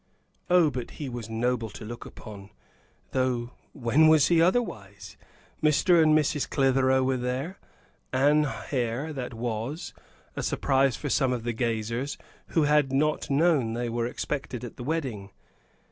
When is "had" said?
12.63-12.91